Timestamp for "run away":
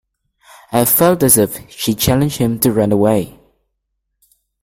2.71-3.39